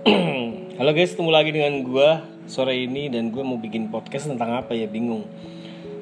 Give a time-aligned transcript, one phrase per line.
[0.80, 2.08] Halo guys, ketemu lagi dengan gue
[2.48, 5.28] sore ini dan gue mau bikin podcast tentang apa ya bingung.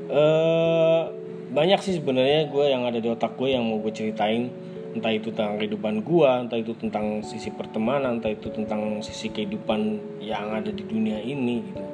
[0.06, 1.03] Eh
[1.51, 4.54] banyak sih sebenarnya gue yang ada di otak gue yang mau gue ceritain
[4.94, 9.99] entah itu tentang kehidupan gue, entah itu tentang sisi pertemanan, entah itu tentang sisi kehidupan
[10.22, 11.85] yang ada di dunia ini gitu.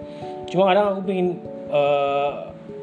[0.53, 1.41] Cuma kadang aku pengen
[1.73, 2.31] eh,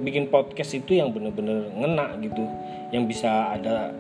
[0.02, 2.42] bikin podcast itu yang bener-bener ngena gitu,
[2.90, 3.94] yang bisa ada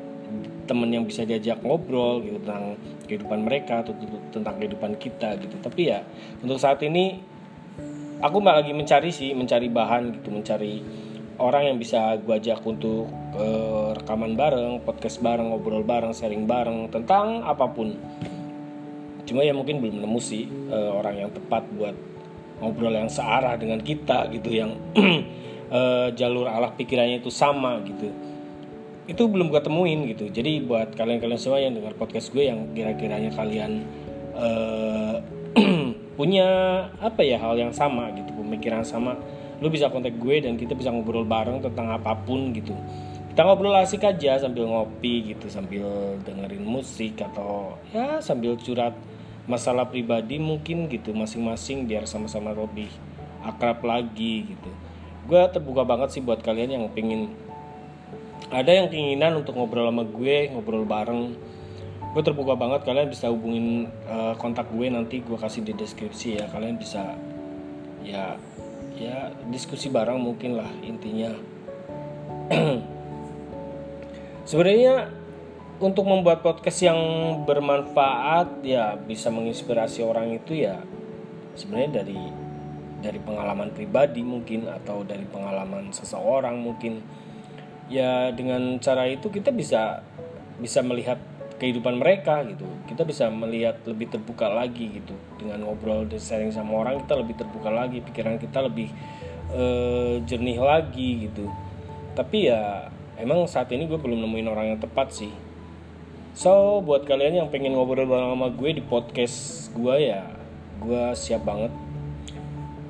[0.65, 2.79] temen yang bisa diajak ngobrol gitu tentang
[3.11, 3.91] kehidupan mereka atau
[4.31, 5.59] tentang kehidupan kita gitu.
[5.59, 5.99] Tapi ya
[6.39, 7.19] untuk saat ini
[8.23, 10.31] aku malah lagi mencari sih mencari bahan gitu.
[10.31, 10.79] Mencari
[11.35, 16.87] orang yang bisa gue ajak untuk uh, rekaman bareng podcast bareng ngobrol bareng sharing bareng
[16.87, 17.99] tentang apa pun.
[19.27, 21.95] Cuma ya mungkin belum nemu sih uh, orang yang tepat buat
[22.63, 24.47] ngobrol yang searah dengan kita gitu.
[24.47, 24.71] Yang
[25.67, 28.31] uh, jalur alat pikirannya itu sama gitu
[29.09, 30.29] itu belum gue temuin gitu.
[30.29, 33.85] Jadi buat kalian-kalian semua yang dengar podcast gue yang kira-kiranya kalian
[34.37, 35.17] uh,
[36.19, 36.47] punya
[37.01, 39.17] apa ya hal yang sama gitu pemikiran sama
[39.61, 42.73] lu bisa kontak gue dan kita bisa ngobrol bareng tentang apa pun gitu.
[43.31, 48.97] Kita ngobrol asik aja sambil ngopi gitu sambil dengerin musik atau ya sambil curhat
[49.45, 52.89] masalah pribadi mungkin gitu masing-masing biar sama-sama lebih
[53.45, 54.71] akrab lagi gitu.
[55.29, 57.33] Gue terbuka banget sih buat kalian yang pengen
[58.49, 61.37] ada yang keinginan untuk ngobrol sama gue ngobrol bareng.
[62.11, 66.45] Gue terbuka banget kalian bisa hubungin uh, kontak gue nanti gue kasih di deskripsi ya.
[66.49, 67.15] Kalian bisa
[68.01, 68.35] ya
[68.97, 71.31] ya diskusi bareng mungkin lah intinya.
[74.49, 75.21] Sebenarnya
[75.81, 76.99] untuk membuat podcast yang
[77.43, 80.77] bermanfaat ya bisa menginspirasi orang itu ya
[81.57, 82.21] sebenarnya dari
[83.01, 87.01] dari pengalaman pribadi mungkin atau dari pengalaman seseorang mungkin
[87.91, 89.99] ya dengan cara itu kita bisa
[90.57, 91.19] bisa melihat
[91.59, 92.65] kehidupan mereka gitu.
[92.87, 95.13] Kita bisa melihat lebih terbuka lagi gitu.
[95.37, 98.89] Dengan ngobrol dan sharing sama orang kita lebih terbuka lagi pikiran kita lebih
[99.53, 101.45] uh, jernih lagi gitu.
[102.17, 102.89] Tapi ya
[103.19, 105.29] emang saat ini gue belum nemuin orang yang tepat sih.
[106.31, 110.25] So buat kalian yang pengen ngobrol bareng sama gue di podcast gue ya
[110.81, 111.69] gue siap banget.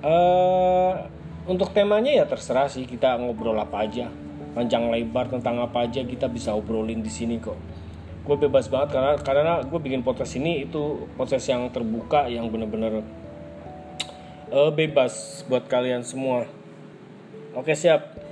[0.01, 1.05] Uh,
[1.45, 4.09] untuk temanya ya terserah sih kita ngobrol apa aja
[4.51, 7.57] panjang lebar tentang apa aja kita bisa obrolin di sini kok.
[8.21, 13.01] Gue bebas banget karena karena gue bikin podcast ini itu proses yang terbuka yang bener-bener
[14.53, 16.45] uh, bebas buat kalian semua.
[17.57, 18.30] Oke siap